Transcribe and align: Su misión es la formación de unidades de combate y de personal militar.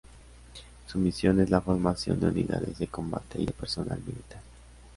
Su 0.87 0.97
misión 0.97 1.41
es 1.41 1.51
la 1.51 1.61
formación 1.61 2.19
de 2.19 2.29
unidades 2.29 2.79
de 2.79 2.87
combate 2.87 3.39
y 3.39 3.45
de 3.45 3.51
personal 3.51 4.01
militar. 4.03 4.41